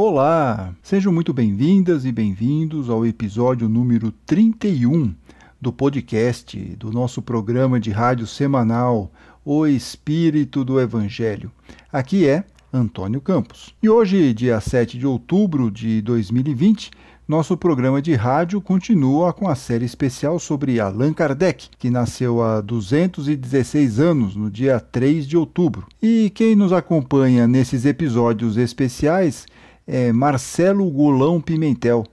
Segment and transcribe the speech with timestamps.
[0.00, 5.12] Olá, sejam muito bem-vindas e bem-vindos ao episódio número 31
[5.60, 9.10] do podcast do nosso programa de rádio semanal
[9.44, 11.50] O Espírito do Evangelho.
[11.92, 13.74] Aqui é Antônio Campos.
[13.82, 16.92] E hoje, dia 7 de outubro de 2020,
[17.26, 22.60] nosso programa de rádio continua com a série especial sobre Allan Kardec, que nasceu há
[22.60, 25.88] 216 anos, no dia 3 de outubro.
[26.00, 29.44] E quem nos acompanha nesses episódios especiais
[29.90, 32.04] é Marcelo Gulão Pimentel,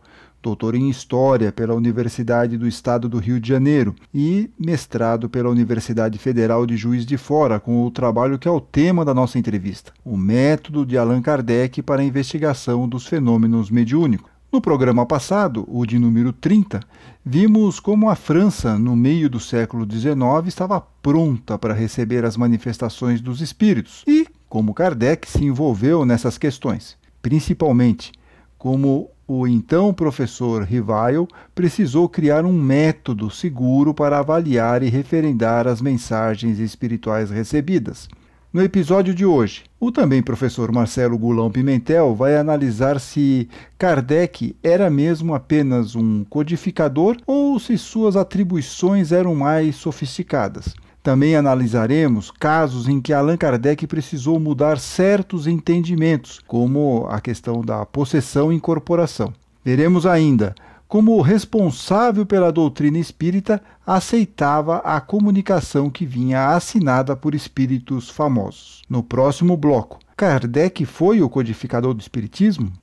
[0.41, 6.17] doutor em História pela Universidade do Estado do Rio de Janeiro e mestrado pela Universidade
[6.17, 9.91] Federal de Juiz de Fora, com o trabalho que é o tema da nossa entrevista:
[10.05, 14.31] o método de Allan Kardec para a investigação dos fenômenos mediúnicos.
[14.49, 16.79] No programa passado, o de número 30,
[17.25, 20.15] vimos como a França, no meio do século XIX,
[20.47, 26.95] estava pronta para receber as manifestações dos espíritos e como Kardec se envolveu nessas questões
[27.25, 28.11] principalmente
[28.55, 35.81] como o então professor Rivail precisou criar um método seguro para avaliar e referendar as
[35.81, 38.07] mensagens espirituais recebidas.
[38.53, 44.87] No episódio de hoje, o também professor Marcelo Gulão Pimentel vai analisar se Kardec era
[44.87, 50.75] mesmo apenas um codificador ou se suas atribuições eram mais sofisticadas.
[51.05, 57.85] Também analisaremos casos em que Allan Kardec precisou mudar certos entendimentos, como a questão da
[57.85, 59.31] possessão e incorporação.
[59.63, 60.55] Veremos ainda
[60.87, 68.81] como o responsável pela doutrina espírita aceitava a comunicação que vinha assinada por espíritos famosos.
[68.89, 72.73] No próximo bloco, Kardec foi o codificador do espiritismo?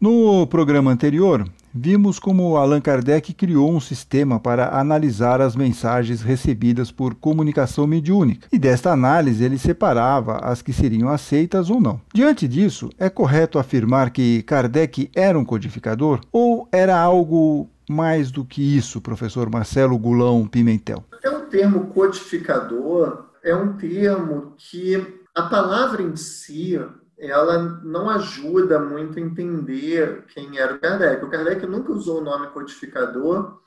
[0.00, 6.92] No programa anterior, vimos como Allan Kardec criou um sistema para analisar as mensagens recebidas
[6.92, 12.00] por comunicação mediúnica, e desta análise ele separava as que seriam aceitas ou não.
[12.14, 18.44] Diante disso, é correto afirmar que Kardec era um codificador ou era algo mais do
[18.44, 21.04] que isso, professor Marcelo Gulão Pimentel?
[21.22, 24.96] É o termo codificador é um termo que
[25.34, 26.80] a palavra em si
[27.26, 31.24] ela não ajuda muito a entender quem era o Kardec.
[31.24, 33.60] O Kardec nunca usou o nome codificador.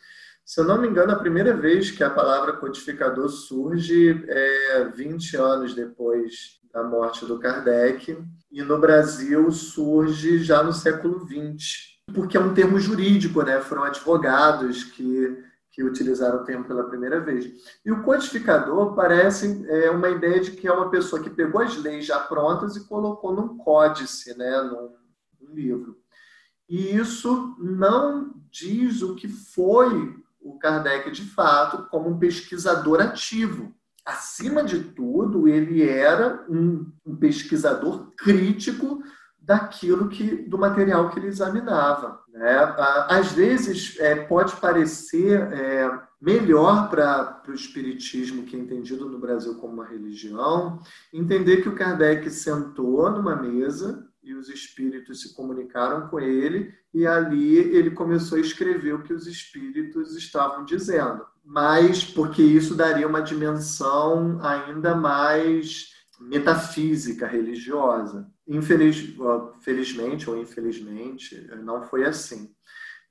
[0.46, 5.36] Se eu não me engano, a primeira vez que a palavra codificador surge é 20
[5.38, 8.18] anos depois da morte do Kardec,
[8.52, 13.60] e no Brasil surge já no século 20, porque é um termo jurídico, né?
[13.60, 15.44] Foram advogados que
[15.78, 17.46] que utilizaram o termo pela primeira vez.
[17.86, 21.78] E o codificador parece é, uma ideia de que é uma pessoa que pegou as
[21.78, 24.96] leis já prontas e colocou num códice, né, num,
[25.40, 25.96] num livro.
[26.68, 33.72] E isso não diz o que foi o Kardec de fato como um pesquisador ativo.
[34.04, 39.04] Acima de tudo, ele era um, um pesquisador crítico
[39.48, 42.20] daquilo que do material que ele examinava.
[42.28, 42.76] Né?
[43.08, 49.56] Às vezes é, pode parecer é, melhor para o espiritismo, que é entendido no Brasil
[49.56, 50.82] como uma religião,
[51.14, 57.08] entender que o Kardec sentou numa mesa e os espíritos se comunicaram com ele e
[57.08, 61.26] ali ele começou a escrever o que os espíritos estavam dizendo.
[61.46, 68.30] Mas porque isso daria uma dimensão ainda mais metafísica religiosa.
[68.48, 69.14] Infeliz,
[69.62, 72.56] felizmente ou infelizmente, não foi assim.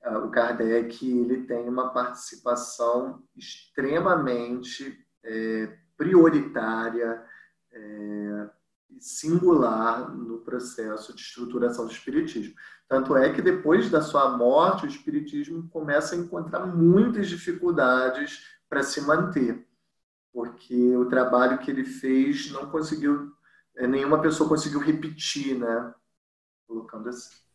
[0.03, 7.23] Ah, o Kardec ele tem uma participação extremamente é, prioritária
[7.73, 8.51] é,
[8.99, 12.55] singular no processo de estruturação do Espiritismo.
[12.89, 18.83] Tanto é que depois da sua morte, o Espiritismo começa a encontrar muitas dificuldades para
[18.83, 19.67] se manter
[20.37, 23.33] porque o trabalho que ele fez não conseguiu,
[23.85, 25.93] nenhuma pessoa conseguiu repetir, né?
[26.67, 27.47] Colocando assim.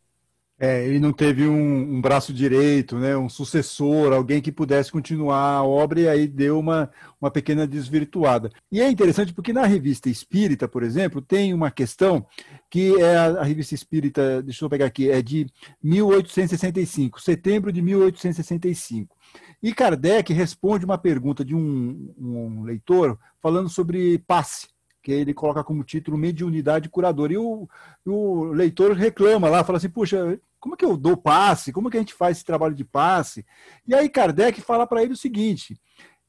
[0.63, 5.55] É, ele não teve um, um, braço direito, né, um sucessor, alguém que pudesse continuar
[5.55, 8.51] a obra, e aí deu uma, uma pequena desvirtuada.
[8.72, 12.23] E é interessante porque na revista Espírita, por exemplo, tem uma questão
[12.69, 15.47] que é a, a revista Espírita, deixa eu pegar aqui, é de
[15.81, 19.17] 1865, setembro de 1865.
[19.63, 24.67] E Kardec responde uma pergunta de um, um leitor falando sobre passe,
[25.01, 27.33] que ele coloca como título mediunidade curadora.
[27.33, 27.67] E o,
[28.05, 31.73] o leitor reclama lá, fala assim, puxa, como é que eu dou passe?
[31.73, 33.45] Como é que a gente faz esse trabalho de passe?
[33.87, 35.75] E aí Kardec fala para ele o seguinte,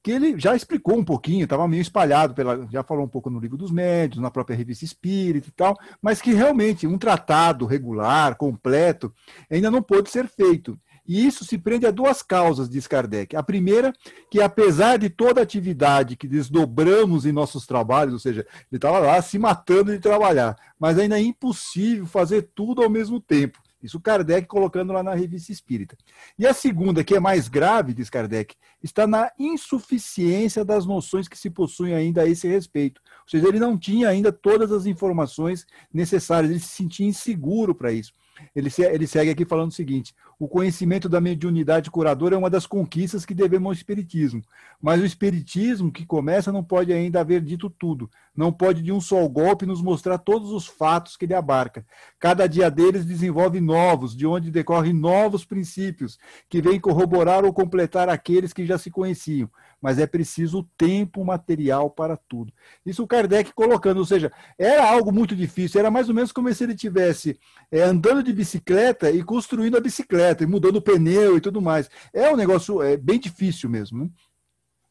[0.02, 3.38] que ele já explicou um pouquinho, estava meio espalhado, pela, já falou um pouco no
[3.38, 8.36] livro dos médios, na própria revista Espírita e tal, mas que realmente um tratado regular,
[8.36, 9.14] completo,
[9.50, 10.78] ainda não pôde ser feito.
[11.06, 13.34] E isso se prende a duas causas, diz Kardec.
[13.34, 13.92] A primeira,
[14.30, 19.00] que apesar de toda a atividade que desdobramos em nossos trabalhos, ou seja, ele estava
[19.00, 23.58] lá se matando de trabalhar, mas ainda é impossível fazer tudo ao mesmo tempo.
[23.82, 25.96] Isso Kardec colocando lá na Revista Espírita.
[26.38, 31.36] E a segunda, que é mais grave, diz Kardec, está na insuficiência das noções que
[31.36, 33.00] se possuem ainda a esse respeito.
[33.22, 37.90] Ou seja, ele não tinha ainda todas as informações necessárias, ele se sentia inseguro para
[37.90, 38.12] isso.
[38.54, 42.66] Ele, ele segue aqui falando o seguinte: o conhecimento da mediunidade curadora é uma das
[42.66, 44.42] conquistas que devemos ao Espiritismo.
[44.80, 48.10] Mas o Espiritismo que começa não pode ainda haver dito tudo.
[48.36, 51.86] Não pode de um só golpe nos mostrar todos os fatos que ele abarca.
[52.18, 56.18] Cada dia deles desenvolve novos, de onde decorrem novos princípios,
[56.48, 59.48] que vêm corroborar ou completar aqueles que já se conheciam
[59.82, 62.52] mas é preciso tempo material para tudo.
[62.86, 66.54] Isso o Kardec colocando, ou seja, era algo muito difícil, era mais ou menos como
[66.54, 67.36] se ele tivesse
[67.68, 71.90] é, andando de bicicleta e construindo a bicicleta, e mudando o pneu e tudo mais.
[72.12, 74.04] É um negócio é, bem difícil mesmo.
[74.04, 74.10] Né?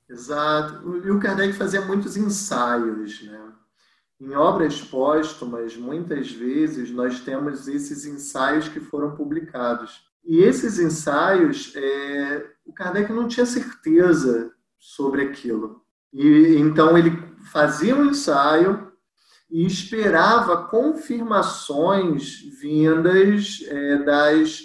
[0.09, 1.01] Exato.
[1.05, 3.39] E o Kardec fazia muitos ensaios, né?
[4.19, 10.05] Em obras póstumas, muitas vezes nós temos esses ensaios que foram publicados.
[10.23, 15.81] E esses ensaios, é, o Kardec não tinha certeza sobre aquilo.
[16.13, 17.17] E então ele
[17.51, 18.91] fazia um ensaio
[19.49, 24.61] e esperava confirmações vindas é, das,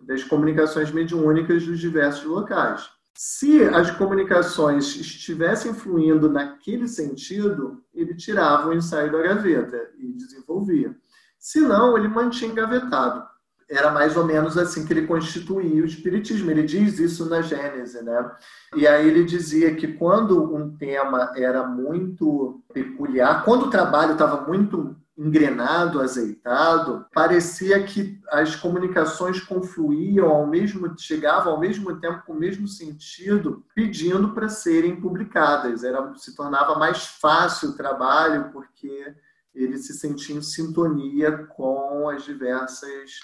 [0.00, 2.88] das comunicações mediúnicas dos diversos locais.
[3.14, 10.96] Se as comunicações estivessem fluindo naquele sentido, ele tirava o ensaio da gaveta e desenvolvia.
[11.38, 13.26] Se não, ele mantinha engavetado
[13.68, 16.50] era mais ou menos assim que ele constituía o espiritismo.
[16.50, 18.30] Ele diz isso na Gênese, né?
[18.74, 24.46] E aí ele dizia que quando um tema era muito peculiar, quando o trabalho estava
[24.46, 32.34] muito engrenado, azeitado, parecia que as comunicações confluíam ao mesmo, chegavam ao mesmo tempo com
[32.34, 35.82] o mesmo sentido, pedindo para serem publicadas.
[35.82, 39.12] Era se tornava mais fácil o trabalho porque
[39.52, 43.18] ele se sentia em sintonia com as diversas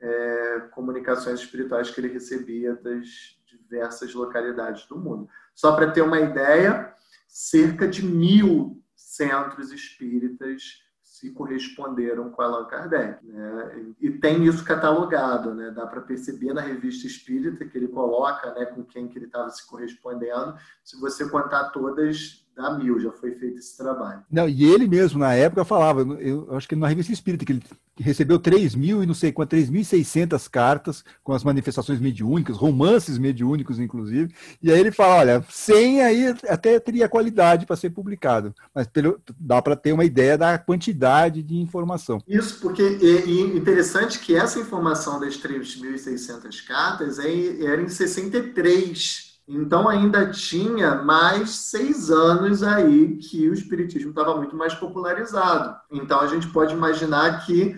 [0.00, 3.06] é, comunicações espirituais que ele recebia das
[3.46, 5.28] diversas localidades do mundo.
[5.54, 6.92] Só para ter uma ideia,
[7.28, 10.84] cerca de mil centros espíritas
[11.16, 13.24] se corresponderam com Allan Kardec.
[13.24, 13.94] Né?
[13.98, 15.70] E tem isso catalogado, né?
[15.70, 19.48] dá para perceber na revista espírita que ele coloca né, com quem que ele estava
[19.48, 20.54] se correspondendo.
[20.84, 24.22] Se você contar todas, dá mil, já foi feito esse trabalho.
[24.30, 27.62] Não, e ele mesmo, na época, falava, eu acho que na revista espírita, que ele
[27.98, 33.78] recebeu 3 mil e não sei quanto, 3.600 cartas com as manifestações mediúnicas, romances mediúnicos,
[33.78, 34.34] inclusive.
[34.62, 39.20] E aí ele fala: olha, 100 aí até teria qualidade para ser publicado, mas pelo,
[39.38, 42.22] dá para ter uma ideia da quantidade de informação.
[42.26, 49.35] Isso, porque é interessante que essa informação das 3.600 cartas é, era em 63.
[49.48, 55.78] Então ainda tinha mais seis anos aí que o espiritismo estava muito mais popularizado.
[55.90, 57.76] Então a gente pode imaginar que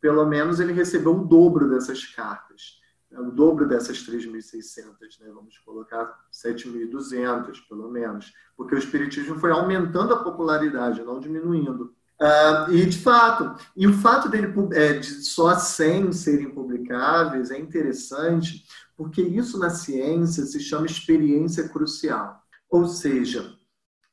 [0.00, 2.78] pelo menos ele recebeu o dobro dessas cartas,
[3.10, 3.18] né?
[3.18, 4.84] o dobro dessas 3.600,
[5.20, 5.30] né?
[5.34, 11.94] vamos colocar 7.200 pelo menos, porque o espiritismo foi aumentando a popularidade, não diminuindo.
[12.20, 17.58] Uh, e de fato, e o fato dele é, de só 100 serem publicáveis é
[17.58, 18.64] interessante,
[18.98, 22.42] porque isso na ciência se chama experiência crucial.
[22.68, 23.54] Ou seja,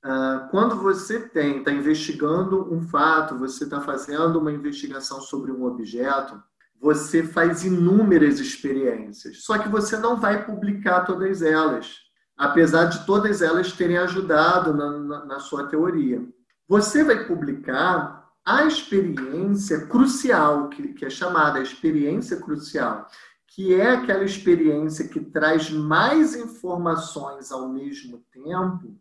[0.03, 5.65] ah, quando você tem, está investigando um fato, você está fazendo uma investigação sobre um
[5.65, 6.39] objeto,
[6.79, 9.43] você faz inúmeras experiências.
[9.43, 11.95] Só que você não vai publicar todas elas,
[12.37, 16.23] apesar de todas elas terem ajudado na, na, na sua teoria.
[16.67, 23.07] Você vai publicar a experiência crucial, que, que é chamada experiência crucial,
[23.55, 28.99] que é aquela experiência que traz mais informações ao mesmo tempo,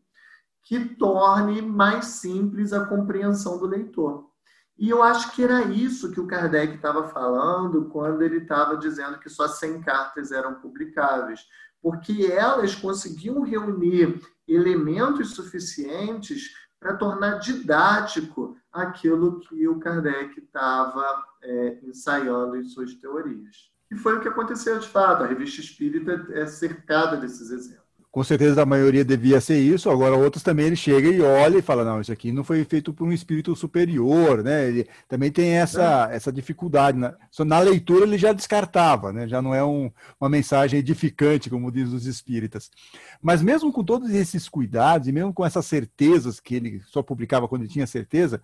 [0.62, 4.30] que torne mais simples a compreensão do leitor.
[4.78, 9.18] E eu acho que era isso que o Kardec estava falando quando ele estava dizendo
[9.18, 11.40] que só 100 cartas eram publicáveis,
[11.82, 21.80] porque elas conseguiam reunir elementos suficientes para tornar didático aquilo que o Kardec estava é,
[21.82, 23.73] ensaiando em suas teorias.
[23.90, 25.22] E foi o que aconteceu de fato.
[25.22, 27.84] A revista espírita é cercada desses exemplos.
[28.14, 31.62] Com certeza a maioria devia ser isso, agora outros também ele chega e olha e
[31.62, 34.68] fala, não, isso aqui não foi feito por um espírito superior, né?
[34.68, 36.14] Ele também tem essa, é.
[36.14, 36.96] essa dificuldade.
[36.96, 39.26] Na, na leitura ele já descartava, né?
[39.26, 42.70] Já não é um, uma mensagem edificante, como diz os espíritas.
[43.20, 47.48] Mas mesmo com todos esses cuidados, e mesmo com essas certezas que ele só publicava
[47.48, 48.40] quando ele tinha certeza,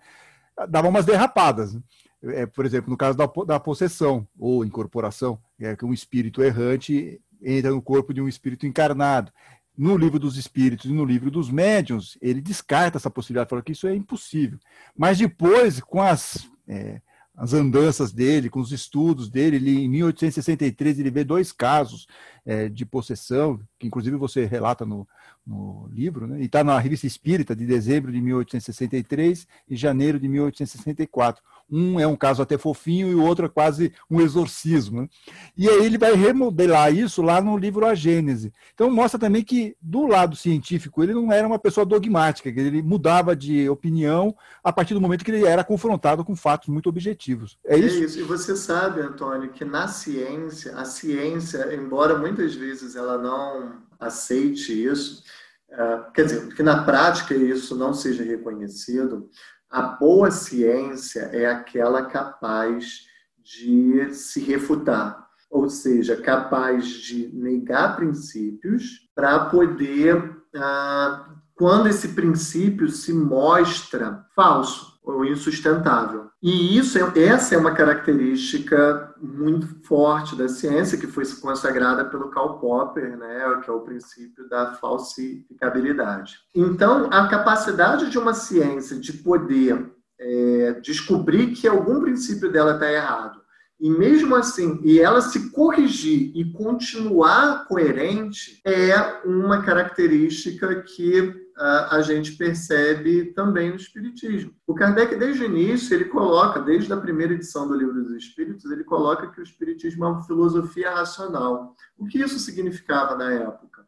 [0.67, 1.73] dava umas derrapadas.
[1.75, 1.81] Né?
[2.23, 7.19] É, por exemplo, no caso da, da possessão ou incorporação, é que um espírito errante
[7.41, 9.31] entra no corpo de um espírito encarnado.
[9.75, 13.71] No livro dos espíritos e no livro dos médiuns, ele descarta essa possibilidade, fala que
[13.71, 14.59] isso é impossível.
[14.95, 17.01] Mas depois, com as, é,
[17.35, 22.05] as andanças dele, com os estudos dele, ele, em 1863 ele vê dois casos
[22.45, 25.07] é, de possessão, que inclusive você relata no,
[25.45, 26.39] no livro, né?
[26.39, 31.43] e está na Revista Espírita de dezembro de 1863 e janeiro de 1864.
[31.69, 35.01] Um é um caso até fofinho e o outro é quase um exorcismo.
[35.01, 35.09] Né?
[35.57, 38.53] E aí ele vai remodelar isso lá no livro A Gênese.
[38.73, 42.83] Então mostra também que, do lado científico, ele não era uma pessoa dogmática, que ele
[42.83, 47.57] mudava de opinião a partir do momento que ele era confrontado com fatos muito objetivos.
[47.65, 47.97] É isso?
[47.97, 48.19] É isso.
[48.19, 54.85] E você sabe, Antônio, que na ciência, a ciência, embora muitas vezes ela não aceite
[54.85, 55.23] isso,
[55.69, 59.29] é, quer dizer, que na prática isso não seja reconhecido,
[59.69, 63.05] a boa ciência é aquela capaz
[63.37, 72.89] de se refutar, ou seja, capaz de negar princípios para poder, ah, quando esse princípio
[72.89, 76.29] se mostra falso ou insustentável.
[76.41, 82.29] E isso é, essa é uma característica muito forte da ciência que foi consagrada pelo
[82.29, 86.37] Karl Popper, né, que é o princípio da falsificabilidade.
[86.55, 92.91] Então, a capacidade de uma ciência de poder é, descobrir que algum princípio dela está
[92.91, 93.41] errado
[93.81, 98.93] e mesmo assim, e ela se corrigir e continuar coerente é
[99.25, 104.51] uma característica que a gente percebe também no Espiritismo.
[104.65, 108.71] O Kardec, desde o início, ele coloca, desde a primeira edição do Livro dos Espíritos,
[108.71, 111.75] ele coloca que o Espiritismo é uma filosofia racional.
[111.97, 113.85] O que isso significava na época?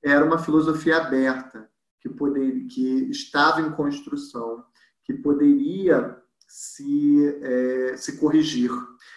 [0.00, 1.68] Era uma filosofia aberta,
[2.00, 4.64] que, poderia, que estava em construção,
[5.02, 6.16] que poderia
[6.46, 8.70] se, é, se corrigir.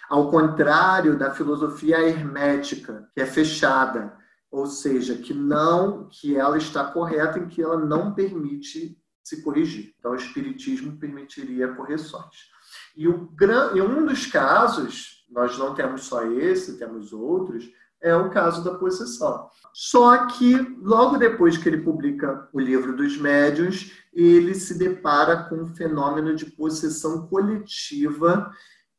[0.09, 4.17] Ao contrário da filosofia hermética, que é fechada,
[4.51, 9.93] ou seja, que não, que ela está correta em que ela não permite se corrigir.
[9.99, 12.49] Então, o espiritismo permitiria correções.
[12.95, 13.29] E, o,
[13.75, 17.69] e um dos casos, nós não temos só esse, temos outros,
[18.01, 19.49] é o caso da possessão.
[19.73, 25.55] Só que, logo depois que ele publica o livro dos médiuns, ele se depara com
[25.55, 28.51] um fenômeno de possessão coletiva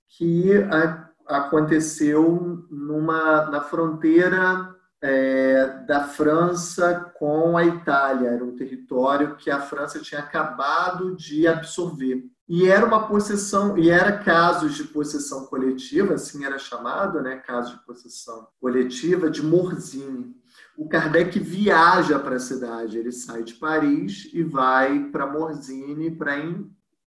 [0.09, 0.51] que
[1.27, 8.29] aconteceu numa, na fronteira é, da França com a Itália.
[8.29, 12.25] Era um território que a França tinha acabado de absorver.
[12.49, 17.75] E era uma possessão, e era casos de possessão coletiva, assim era chamado, né, casos
[17.75, 20.35] de possessão coletiva de Morzine.
[20.77, 26.33] O Kardec viaja para a cidade, ele sai de Paris e vai para Morzine para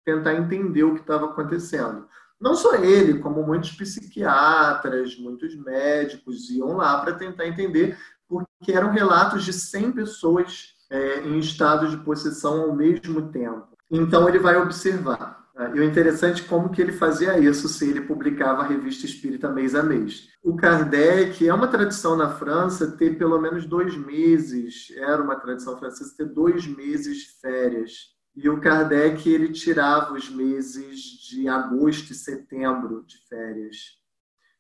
[0.07, 2.07] tentar entender o que estava acontecendo.
[2.41, 8.91] Não só ele, como muitos psiquiatras, muitos médicos iam lá para tentar entender, porque eram
[8.91, 13.69] relatos de 100 pessoas é, em estado de possessão ao mesmo tempo.
[13.91, 15.47] Então ele vai observar.
[15.55, 15.73] Né?
[15.75, 19.51] E o interessante é como que ele fazia isso se ele publicava a revista Espírita
[19.51, 20.29] mês a mês.
[20.43, 25.79] O Kardec, é uma tradição na França ter pelo menos dois meses, era uma tradição
[25.79, 32.13] francesa ter dois meses de férias e o Kardec ele tirava os meses de agosto
[32.13, 33.99] e setembro de férias.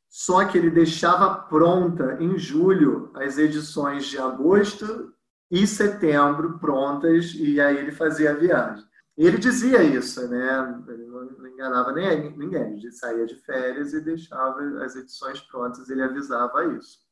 [0.09, 5.13] Só que ele deixava pronta em julho as edições de agosto
[5.51, 8.85] e setembro prontas e aí ele fazia a viagem.
[9.17, 10.83] Ele dizia isso, né?
[10.89, 12.79] Ele não enganava nem ninguém.
[12.79, 17.06] Ele saía de férias e deixava as edições prontas, ele avisava isso.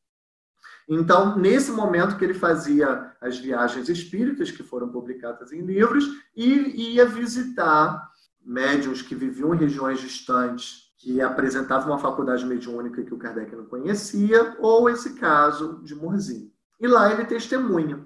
[0.89, 6.05] Então, nesse momento que ele fazia as viagens espíritas, que foram publicadas em livros,
[6.37, 8.11] e ia visitar
[8.45, 13.65] médiums que viviam em regiões distantes, que apresentavam uma faculdade mediúnica que o Kardec não
[13.67, 16.53] conhecia, ou esse caso de Morzine.
[16.81, 18.05] E lá ele testemunha.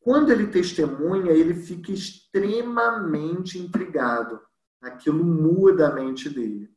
[0.00, 4.40] Quando ele testemunha, ele fica extremamente intrigado.
[4.80, 6.71] Aquilo muda a mente dele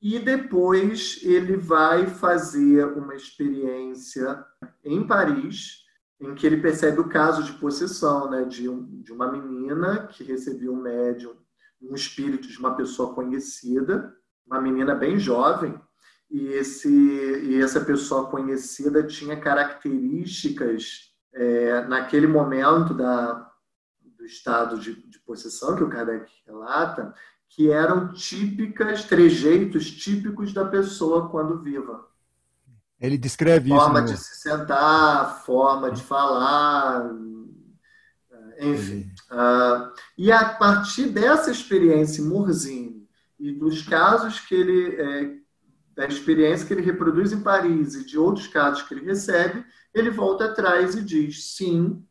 [0.00, 4.44] e depois ele vai fazer uma experiência
[4.84, 5.84] em Paris,
[6.20, 10.24] em que ele percebe o caso de possessão né, de, um, de uma menina que
[10.24, 11.36] recebeu um médium,
[11.80, 14.14] um espírito de uma pessoa conhecida,
[14.46, 15.80] uma menina bem jovem,
[16.30, 23.50] e, esse, e essa pessoa conhecida tinha características é, naquele momento da,
[24.00, 27.14] do estado de, de possessão que o Kardec relata,
[27.48, 32.06] que eram típicas, trejeitos típicos da pessoa quando viva.
[33.00, 33.92] Ele descreve forma isso.
[33.92, 37.10] Forma de se sentar, forma de falar,
[38.58, 39.10] enfim.
[39.30, 43.06] Uh, e a partir dessa experiência Morzine
[43.38, 45.36] e dos casos que ele, é,
[45.94, 49.64] da experiência que ele reproduz em Paris e de outros casos que ele recebe,
[49.94, 52.04] ele volta atrás e diz: sim,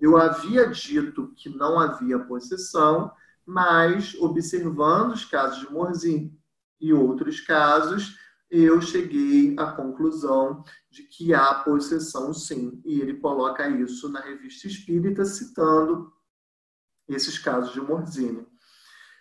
[0.00, 3.12] eu havia dito que não havia possessão,
[3.46, 6.36] mas observando os casos de Morzin
[6.80, 8.16] e outros casos,
[8.50, 12.82] eu cheguei à conclusão de que há possessão sim.
[12.84, 16.12] E ele coloca isso na revista Espírita, citando
[17.08, 18.46] esses casos de Morzine.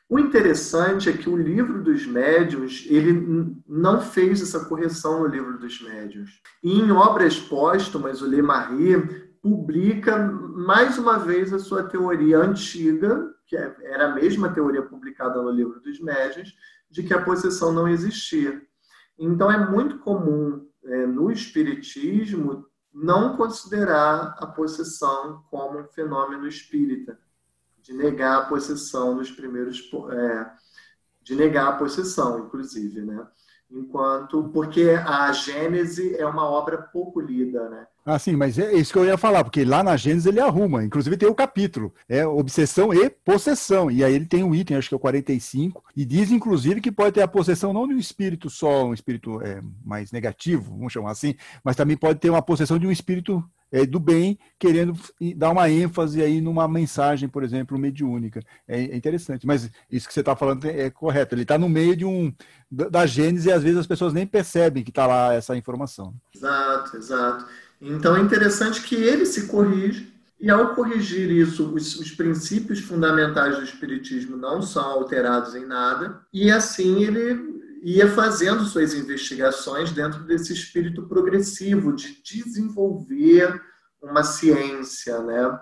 [0.09, 5.57] O interessante é que o livro dos médiuns, ele não fez essa correção no livro
[5.57, 6.41] dos médiuns.
[6.61, 8.97] E em obras póstumas, o Le Marie
[9.41, 15.41] publica mais uma vez a sua teoria antiga, que é, era a mesma teoria publicada
[15.41, 16.55] no livro dos médiuns,
[16.89, 18.65] de que a possessão não existia.
[19.19, 27.19] Então é muito comum é, no espiritismo não considerar a possessão como um fenômeno espírita
[27.81, 29.81] de negar a possessão nos primeiros.
[30.11, 30.51] É,
[31.21, 33.27] de negar a possessão, inclusive, né?
[33.69, 34.49] Enquanto.
[34.53, 37.85] Porque a Gênese é uma obra pouco lida, né?
[38.03, 40.83] Ah, sim, mas é isso que eu ia falar, porque lá na Gênesis ele arruma,
[40.83, 44.89] inclusive tem o capítulo, é obsessão e possessão, e aí ele tem um item, acho
[44.89, 47.99] que é o 45, e diz inclusive que pode ter a possessão não de um
[47.99, 52.41] espírito só, um espírito é, mais negativo, vamos chamar assim, mas também pode ter uma
[52.41, 54.93] possessão de um espírito é, do bem, querendo
[55.35, 58.41] dar uma ênfase aí numa mensagem, por exemplo, mediúnica.
[58.67, 61.33] É, é interessante, mas isso que você está falando é, correto.
[61.33, 62.33] Ele está no meio de um
[62.69, 66.13] da Gênesis e às vezes as pessoas nem percebem que está lá essa informação.
[66.35, 67.45] Exato, exato.
[67.81, 73.57] Então é interessante que ele se corrige e ao corrigir isso, os, os, princípios fundamentais
[73.57, 80.23] do Espiritismo não são alterados em nada, e assim ele ia fazendo suas investigações dentro
[80.23, 83.61] desse espírito progressivo de desenvolver
[84.01, 85.59] uma ciência, né?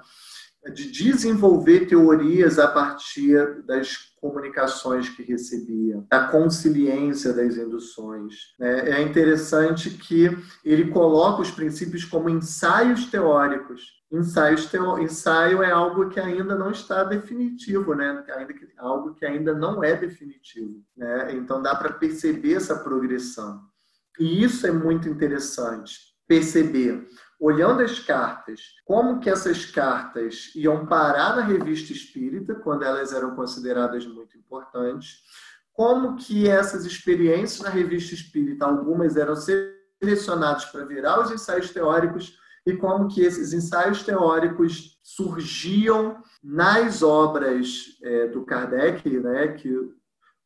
[0.74, 8.54] De desenvolver teorias a partir das comunicações que recebia, da consciência das induções.
[8.60, 8.90] Né?
[8.90, 10.30] É interessante que
[10.64, 13.98] ele coloca os princípios como ensaios teóricos.
[14.12, 14.70] Ensaios.
[15.00, 18.24] Ensaio é algo que ainda não está definitivo, né?
[18.36, 18.68] ainda que...
[18.78, 20.84] algo que ainda não é definitivo.
[20.98, 21.36] Né?
[21.36, 23.62] Então dá para perceber essa progressão.
[24.20, 27.08] E isso é muito interessante, perceber
[27.40, 33.36] olhando as cartas, como que essas cartas iam parar na revista espírita, quando elas eram
[33.36, 35.20] consideradas muito importantes,
[35.72, 42.38] como que essas experiências na revista espírita, algumas eram selecionadas para virar os ensaios teóricos,
[42.66, 49.70] e como que esses ensaios teóricos surgiam nas obras é, do Kardec, né, que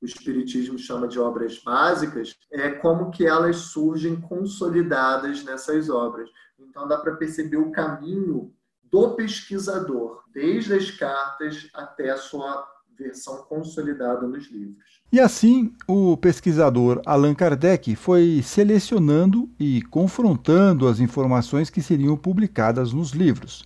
[0.03, 6.29] o Espiritismo chama de obras básicas, é como que elas surgem consolidadas nessas obras.
[6.74, 8.52] Então dá para perceber o caminho
[8.92, 14.84] do pesquisador, desde as cartas até a sua versão consolidada nos livros.
[15.12, 22.92] E assim, o pesquisador Allan Kardec foi selecionando e confrontando as informações que seriam publicadas
[22.92, 23.64] nos livros.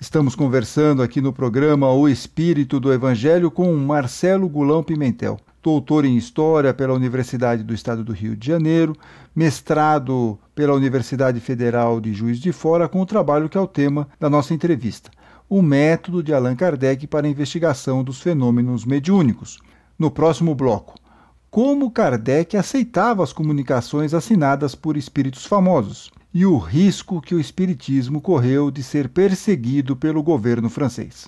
[0.00, 6.16] Estamos conversando aqui no programa O Espírito do Evangelho com Marcelo Gulão Pimentel doutor em
[6.16, 8.96] História pela Universidade do Estado do Rio de Janeiro,
[9.34, 14.08] mestrado pela Universidade Federal de Juiz de Fora, com o trabalho que é o tema
[14.18, 15.10] da nossa entrevista,
[15.48, 19.58] o método de Allan Kardec para a investigação dos fenômenos mediúnicos.
[19.98, 20.94] No próximo bloco,
[21.50, 28.20] como Kardec aceitava as comunicações assinadas por espíritos famosos e o risco que o espiritismo
[28.20, 31.26] correu de ser perseguido pelo governo francês.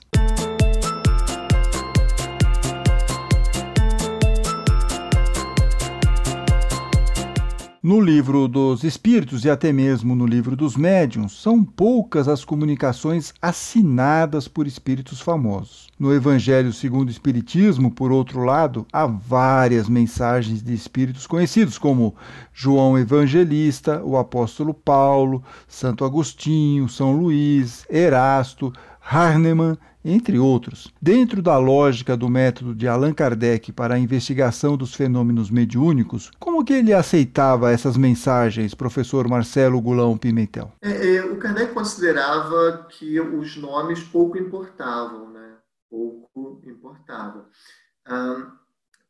[7.85, 13.35] No livro dos Espíritos e até mesmo no livro dos Médiuns, são poucas as comunicações
[13.43, 15.89] assinadas por espíritos famosos.
[15.99, 22.15] No Evangelho segundo o Espiritismo, por outro lado, há várias mensagens de espíritos conhecidos, como
[22.55, 28.73] João Evangelista, o apóstolo Paulo, Santo Agostinho, São Luís, Erasto,
[29.05, 30.93] Hahnemann entre outros.
[31.01, 36.65] Dentro da lógica do método de Allan Kardec para a investigação dos fenômenos mediúnicos, como
[36.65, 40.73] que ele aceitava essas mensagens, professor Marcelo Gulão Pimentel?
[40.83, 45.57] É, é, o Kardec considerava que os nomes pouco importavam, né?
[45.91, 47.45] Pouco importavam.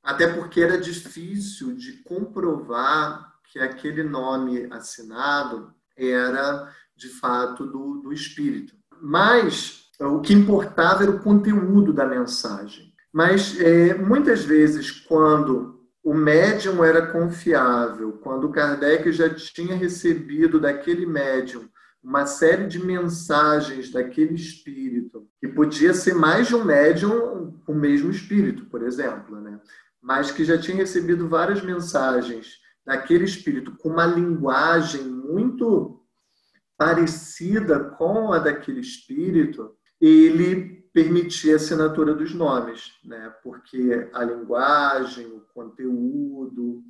[0.02, 8.12] até porque era difícil de comprovar que aquele nome assinado era de fato do, do
[8.12, 8.74] espírito.
[9.00, 12.92] Mas o que importava era o conteúdo da mensagem.
[13.12, 21.06] Mas é, muitas vezes, quando o médium era confiável, quando Kardec já tinha recebido daquele
[21.06, 21.68] médium
[22.02, 28.10] uma série de mensagens daquele espírito, que podia ser mais de um médium o mesmo
[28.10, 29.60] espírito, por exemplo, né?
[30.00, 36.00] mas que já tinha recebido várias mensagens daquele espírito com uma linguagem muito
[36.76, 39.70] parecida com a daquele espírito,
[40.02, 43.32] ele permitia a assinatura dos nomes, né?
[43.42, 46.82] porque a linguagem, o conteúdo,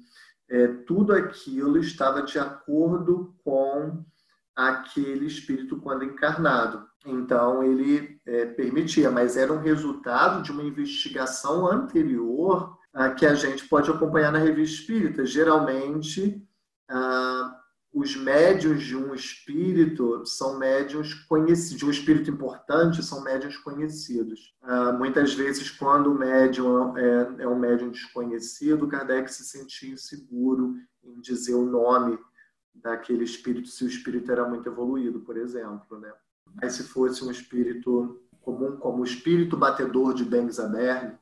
[0.49, 4.03] é, tudo aquilo estava de acordo com
[4.57, 6.87] aquele espírito quando encarnado.
[7.05, 13.35] Então, ele é, permitia, mas era um resultado de uma investigação anterior a, que a
[13.35, 15.27] gente pode acompanhar na revista espírita.
[15.27, 16.43] Geralmente,
[16.89, 17.62] ah,
[17.93, 24.57] os médios de um espírito são médios conhecidos, de um espírito importante são médios conhecidos.
[24.63, 30.75] Ah, muitas vezes, quando o médium é, é um médium desconhecido, Kardec se sentia inseguro
[31.05, 32.19] em dizer o nome
[32.75, 36.01] daquele espírito, se o espírito era muito evoluído, por exemplo.
[36.01, 36.11] Né?
[36.55, 41.15] Mas se fosse um espírito comum, como o espírito batedor de Bengzaberg,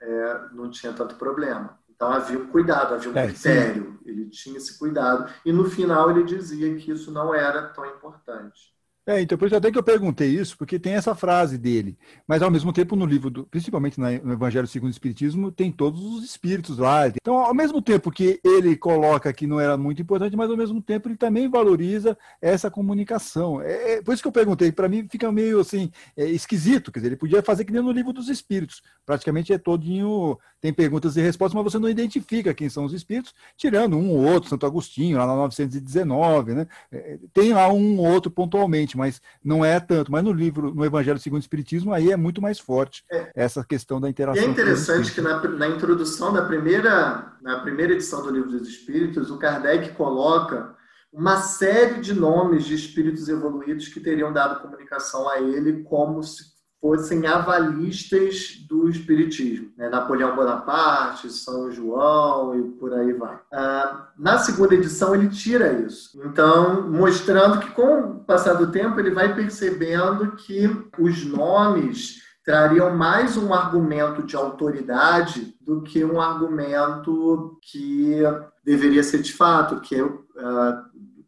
[0.00, 1.77] é, não tinha tanto problema.
[1.98, 4.08] Então havia um cuidado, havia um é, critério, sim.
[4.08, 5.28] ele tinha esse cuidado.
[5.44, 8.72] E no final ele dizia que isso não era tão importante.
[9.08, 11.96] É, então, por isso até que eu perguntei isso, porque tem essa frase dele.
[12.26, 15.98] Mas, ao mesmo tempo, no livro, do, principalmente no Evangelho segundo o Espiritismo, tem todos
[16.04, 17.08] os espíritos lá.
[17.08, 20.82] Então, ao mesmo tempo que ele coloca que não era muito importante, mas, ao mesmo
[20.82, 23.62] tempo, ele também valoriza essa comunicação.
[23.62, 24.70] É, é por isso que eu perguntei.
[24.70, 26.92] Para mim, fica meio, assim, é, esquisito.
[26.92, 28.82] Quer dizer, ele podia fazer que nem no livro dos espíritos.
[29.06, 33.34] Praticamente é todinho, tem perguntas e respostas, mas você não identifica quem são os espíritos,
[33.56, 36.66] tirando um ou outro, Santo Agostinho, lá na 919, né?
[36.92, 40.12] É, tem lá um ou outro pontualmente mas não é tanto.
[40.12, 43.30] Mas no livro, no Evangelho segundo o Espiritismo, aí é muito mais forte é.
[43.34, 44.42] essa questão da interação.
[44.42, 48.68] E é interessante que na, na introdução da primeira, na primeira edição do Livro dos
[48.68, 50.76] Espíritos, o Kardec coloca
[51.12, 56.57] uma série de nomes de espíritos evoluídos que teriam dado comunicação a ele como se
[56.80, 59.70] fossem avalistas do Espiritismo.
[59.76, 59.88] Né?
[59.88, 63.38] Napoleão Bonaparte, São João e por aí vai.
[63.52, 66.20] Ah, na segunda edição, ele tira isso.
[66.24, 72.96] Então, mostrando que, com o passar do tempo, ele vai percebendo que os nomes trariam
[72.96, 78.22] mais um argumento de autoridade do que um argumento que
[78.64, 80.18] deveria ser de fato, que é, uh,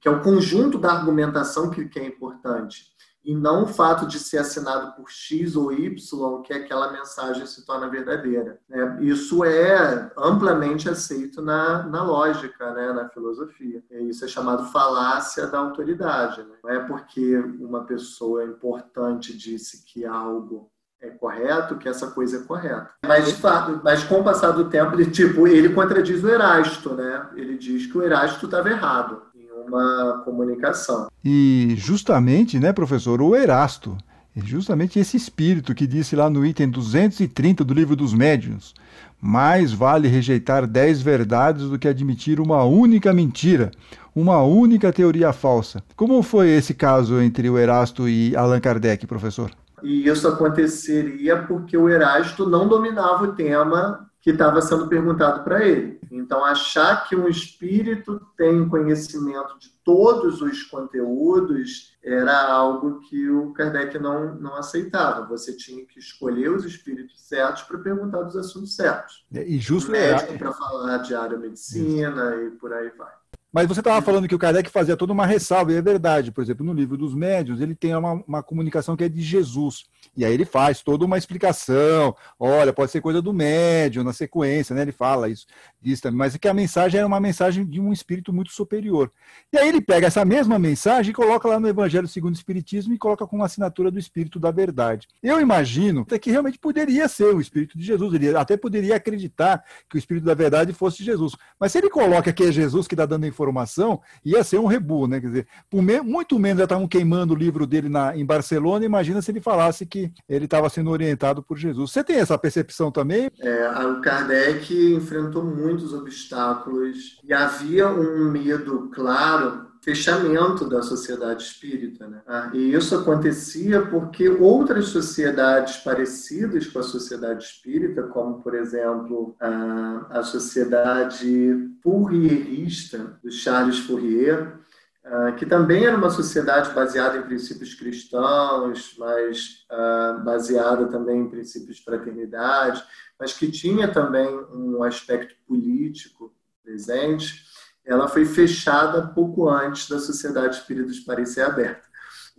[0.01, 2.90] que é o conjunto da argumentação que, que é importante
[3.25, 7.65] e não o fato de ser assinado por X ou Y que aquela mensagem se
[7.65, 8.59] torna verdadeira.
[8.69, 8.99] Né?
[9.03, 12.93] Isso é amplamente aceito na, na lógica, né?
[12.93, 13.83] na filosofia.
[13.91, 16.43] Isso é chamado falácia da autoridade.
[16.43, 16.55] Né?
[16.65, 20.71] Não é porque uma pessoa importante disse que algo
[21.03, 22.91] é correto, que essa coisa é correta.
[23.07, 26.95] Mas, de fato, mas com o passar do tempo, ele, tipo, ele contradiz o Erasto,
[26.95, 27.27] né?
[27.35, 29.23] Ele diz que o Erasto estava errado
[29.71, 31.09] uma comunicação.
[31.25, 33.97] E justamente, né, professor, o Erasto,
[34.37, 38.75] é justamente esse espírito que disse lá no item 230 do livro dos médiuns,
[39.21, 43.71] mais vale rejeitar dez verdades do que admitir uma única mentira,
[44.15, 45.83] uma única teoria falsa.
[45.97, 49.51] Como foi esse caso entre o Erasto e Allan Kardec, professor?
[49.83, 55.65] E isso aconteceria porque o Erasto não dominava o tema que estava sendo perguntado para
[55.65, 55.99] ele.
[56.11, 63.53] Então, achar que um espírito tem conhecimento de todos os conteúdos era algo que o
[63.53, 65.27] Kardec não, não aceitava.
[65.27, 69.25] Você tinha que escolher os espíritos certos para perguntar dos assuntos certos.
[69.33, 72.45] E justo o médico para falar de área medicina Isso.
[72.45, 73.20] e por aí vai.
[73.53, 76.31] Mas você estava falando que o Kardec fazia toda uma ressalva, e é verdade.
[76.31, 79.87] Por exemplo, no livro dos médios, ele tem uma, uma, comunicação que é de Jesus.
[80.17, 82.15] E aí ele faz toda uma explicação.
[82.39, 84.83] Olha, pode ser coisa do médium, na sequência, né?
[84.83, 85.47] Ele fala isso,
[85.83, 86.19] isso também.
[86.19, 89.11] Mas é que a mensagem era uma mensagem de um espírito muito superior.
[89.53, 92.95] E aí ele pega essa mesma mensagem e coloca lá no Evangelho segundo o Espiritismo
[92.95, 95.09] e coloca com a assinatura do Espírito da Verdade.
[95.21, 98.15] Eu imagino que realmente poderia ser o Espírito de Jesus.
[98.15, 101.35] Ele até poderia acreditar que o Espírito da Verdade fosse Jesus.
[101.59, 104.67] Mas se ele coloca que é Jesus que está dando informação, informação, ia ser um
[104.67, 105.21] rebu, né?
[105.21, 109.23] Quer dizer, me, muito menos já estavam queimando o livro dele na, em Barcelona, imagina
[109.23, 111.91] se ele falasse que ele estava sendo orientado por Jesus.
[111.91, 113.31] Você tem essa percepção também?
[113.41, 122.07] É, o Kardec enfrentou muitos obstáculos e havia um medo claro fechamento da sociedade espírita.
[122.07, 122.21] Né?
[122.27, 129.35] Ah, e isso acontecia porque outras sociedades parecidas com a sociedade espírita, como, por exemplo,
[129.41, 134.59] a, a sociedade Fourierista, do Charles Fourier,
[135.03, 141.31] ah, que também era uma sociedade baseada em princípios cristãos, mas ah, baseada também em
[141.31, 142.85] princípios de fraternidade,
[143.19, 147.49] mas que tinha também um aspecto político presente
[147.85, 151.91] ela foi fechada pouco antes da Sociedade Espírita de Paris ser aberta.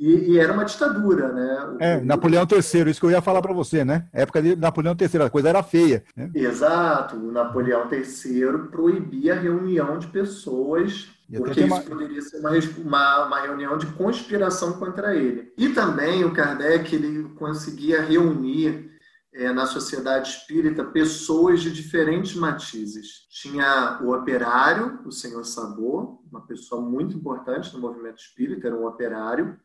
[0.01, 1.65] E, e, era uma ditadura, né?
[1.65, 4.07] O é, Napoleão III, isso que eu ia falar para você, né?
[4.11, 6.03] época de Napoleão III, a coisa era feia.
[6.15, 6.31] Né?
[6.33, 12.49] Exato, o Napoleão III proibia a reunião de pessoas, porque isso poderia ser uma,
[12.83, 15.53] uma, uma, reunião de conspiração contra ele.
[15.55, 18.90] E também o Kardec ele conseguia reunir
[19.33, 23.27] é, na sociedade espírita pessoas de diferentes matizes.
[23.29, 28.85] Tinha o operário, o senhor Sabor, uma pessoa muito importante no movimento espírita, era um
[28.85, 29.57] operário,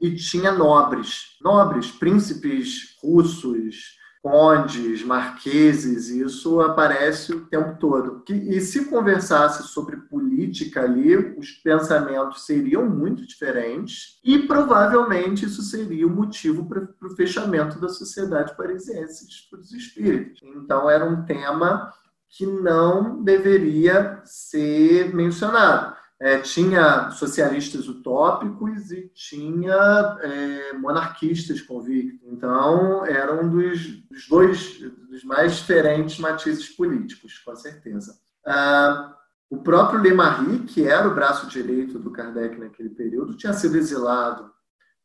[0.00, 3.97] e tinha nobres, nobres, príncipes russos,
[4.30, 8.22] condes, marqueses, isso aparece o tempo todo.
[8.28, 16.06] E se conversasse sobre política ali, os pensamentos seriam muito diferentes e provavelmente isso seria
[16.06, 20.42] o motivo para o fechamento da sociedade parisiense para os espíritos.
[20.42, 21.92] Então era um tema
[22.28, 32.28] que não deveria ser mencionado é, tinha socialistas utópicos e tinha é, monarquistas convictos.
[32.28, 38.18] Então, era um dos, dos, dois dos mais diferentes matizes políticos, com certeza.
[38.44, 39.14] Ah,
[39.48, 44.50] o próprio Lemarie, que era o braço direito do Kardec naquele período, tinha sido exilado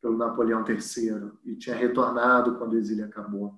[0.01, 3.53] pelo Napoleão III e tinha retornado quando o exílio acabou.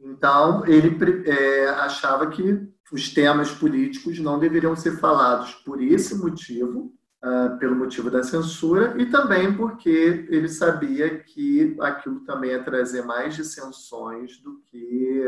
[0.00, 0.96] Então, ele
[1.28, 7.76] é, achava que os temas políticos não deveriam ser falados por esse motivo, uh, pelo
[7.76, 14.38] motivo da censura, e também porque ele sabia que aquilo também ia trazer mais dissensões
[14.38, 15.22] do que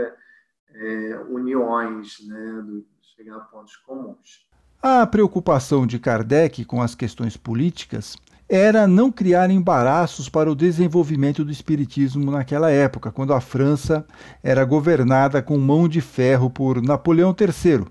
[0.74, 4.46] é, uniões, né, do, chegar a pontos comuns.
[4.82, 8.16] A preocupação de Kardec com as questões políticas
[8.52, 14.04] era não criar embaraços para o desenvolvimento do espiritismo naquela época, quando a França
[14.42, 17.86] era governada com mão de ferro por Napoleão III,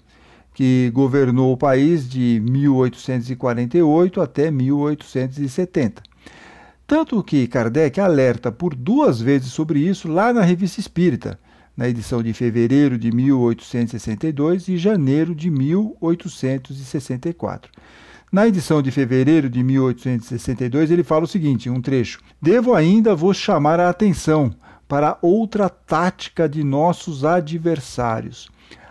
[0.54, 6.04] que governou o país de 1848 até 1870.
[6.86, 11.40] Tanto que Kardec alerta por duas vezes sobre isso lá na Revista Espírita,
[11.78, 17.72] na edição de fevereiro de 1862 e janeiro de 1864.
[18.32, 22.20] Na edição de fevereiro de 1862, ele fala o seguinte: um trecho.
[22.40, 24.54] Devo ainda vos chamar a atenção
[24.88, 28.48] para outra tática de nossos adversários,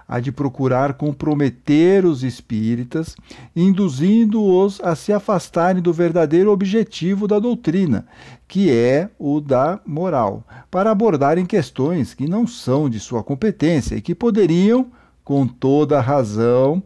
[0.09, 3.15] a de procurar comprometer os espíritas,
[3.55, 8.09] induzindo-os a se afastarem do verdadeiro objetivo da doutrina,
[8.49, 14.01] que é o da moral, para abordarem questões que não são de sua competência e
[14.01, 14.91] que poderiam,
[15.23, 16.83] com toda razão,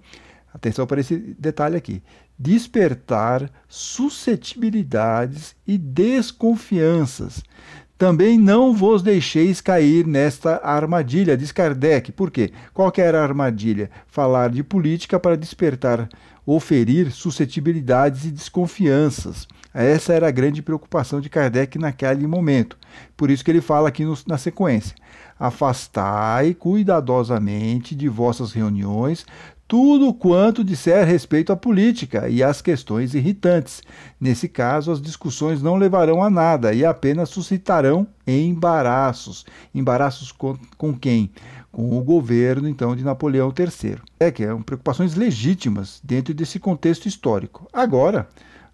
[0.53, 2.03] atenção para esse detalhe aqui,
[2.43, 7.41] despertar suscetibilidades e desconfianças.
[7.97, 12.11] Também não vos deixeis cair nesta armadilha, diz Kardec.
[12.11, 12.51] Por quê?
[12.75, 13.89] Qual era a armadilha?
[14.09, 16.09] Falar de política para despertar
[16.45, 19.47] ou ferir suscetibilidades e desconfianças.
[19.73, 22.77] Essa era a grande preocupação de Kardec naquele momento.
[23.17, 24.97] Por isso que ele fala aqui no, na sequência:
[25.39, 29.25] Afastai cuidadosamente de vossas reuniões
[29.73, 33.81] tudo quanto disser respeito à política e às questões irritantes.
[34.21, 39.47] Nesse caso, as discussões não levarão a nada e apenas suscitarão embaraços.
[39.75, 41.31] Embaraços com, com quem?
[41.71, 43.97] Com o governo, então, de Napoleão III.
[44.21, 47.67] É que são preocupações legítimas dentro desse contexto histórico.
[47.73, 48.29] Agora,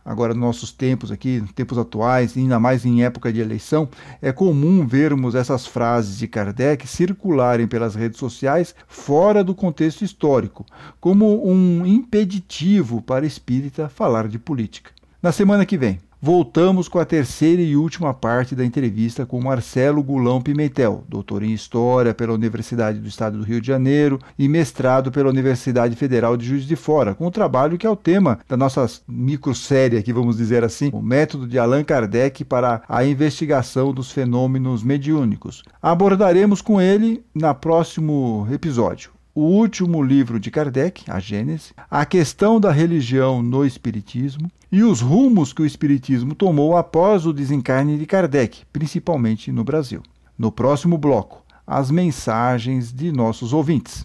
[0.08, 3.86] agora nos nossos tempos aqui, tempos atuais, ainda mais em época de eleição,
[4.22, 10.64] é comum vermos essas frases de Kardec circularem pelas redes sociais fora do contexto histórico,
[10.98, 14.92] como um impeditivo para espírita falar de política.
[15.22, 20.02] Na semana que vem, Voltamos com a terceira e última parte da entrevista com Marcelo
[20.02, 25.12] Gulão Pimentel, doutor em História pela Universidade do Estado do Rio de Janeiro e mestrado
[25.12, 28.56] pela Universidade Federal de Juiz de Fora, com o trabalho que é o tema da
[28.56, 34.10] nossa microsérie aqui, vamos dizer assim, o método de Allan Kardec para a investigação dos
[34.10, 35.62] fenômenos mediúnicos.
[35.80, 42.58] Abordaremos com ele na próximo episódio o último livro de Kardec, a Gênese, a questão
[42.58, 48.04] da religião no Espiritismo e os rumos que o Espiritismo tomou após o desencarne de
[48.04, 50.02] Kardec, principalmente no Brasil.
[50.38, 54.04] No próximo bloco, as mensagens de nossos ouvintes.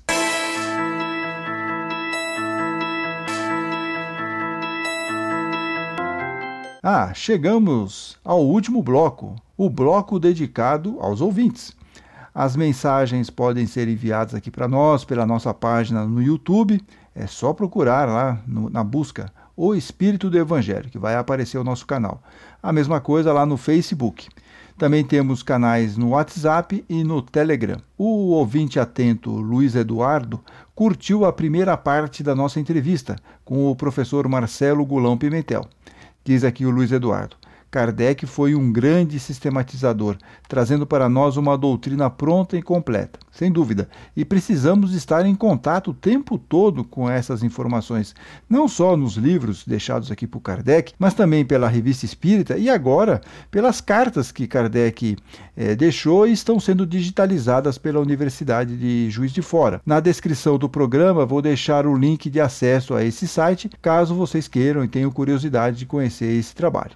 [6.82, 11.72] Ah, chegamos ao último bloco, o bloco dedicado aos ouvintes.
[12.36, 16.82] As mensagens podem ser enviadas aqui para nós pela nossa página no YouTube.
[17.16, 21.64] É só procurar lá no, na busca O Espírito do Evangelho, que vai aparecer o
[21.64, 22.24] nosso canal.
[22.62, 24.28] A mesma coisa lá no Facebook.
[24.78, 27.80] Também temos canais no WhatsApp e no Telegram.
[27.96, 30.40] O ouvinte atento Luiz Eduardo
[30.74, 35.68] curtiu a primeira parte da nossa entrevista com o professor Marcelo Gulão Pimentel.
[36.26, 37.43] Diz aqui o Luiz Eduardo.
[37.74, 40.16] Kardec foi um grande sistematizador,
[40.48, 43.90] trazendo para nós uma doutrina pronta e completa, sem dúvida.
[44.16, 48.14] E precisamos estar em contato o tempo todo com essas informações,
[48.48, 53.22] não só nos livros deixados aqui por Kardec, mas também pela Revista Espírita e agora
[53.50, 55.18] pelas cartas que Kardec
[55.58, 59.82] eh, deixou e estão sendo digitalizadas pela Universidade de Juiz de Fora.
[59.84, 64.48] Na descrição do programa vou deixar o link de acesso a esse site, caso vocês
[64.48, 66.92] queiram e tenham curiosidade de conhecer esse trabalho.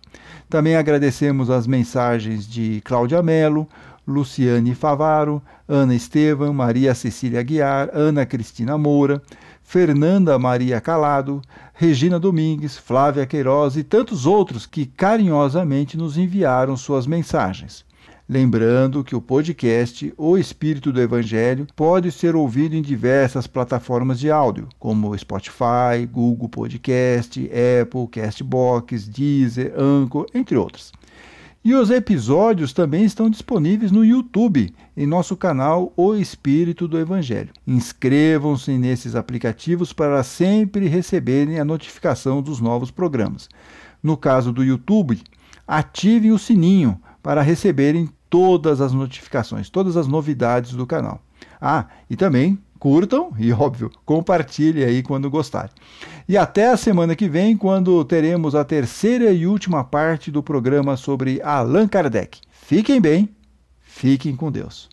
[0.49, 3.67] Também agradecemos as mensagens de Cláudia Mello,
[4.07, 9.21] Luciane Favaro, Ana Estevam, Maria Cecília Guiar, Ana Cristina Moura,
[9.61, 11.41] Fernanda Maria Calado,
[11.73, 17.86] Regina Domingues, Flávia Queiroz e tantos outros que carinhosamente nos enviaram suas mensagens.
[18.29, 24.29] Lembrando que o podcast O Espírito do Evangelho pode ser ouvido em diversas plataformas de
[24.29, 27.49] áudio, como Spotify, Google Podcast,
[27.81, 30.91] Apple, Castbox, Deezer, Anchor, entre outras.
[31.63, 37.53] E os episódios também estão disponíveis no YouTube, em nosso canal O Espírito do Evangelho.
[37.65, 43.47] Inscrevam-se nesses aplicativos para sempre receberem a notificação dos novos programas.
[44.03, 45.17] No caso do YouTube,
[45.65, 51.21] ativem o sininho para receberem todas as notificações, todas as novidades do canal.
[51.59, 55.71] Ah, e também curtam e, óbvio, compartilhem aí quando gostarem.
[56.27, 60.97] E até a semana que vem, quando teremos a terceira e última parte do programa
[60.97, 62.39] sobre Allan Kardec.
[62.51, 63.29] Fiquem bem,
[63.81, 64.89] fiquem com Deus.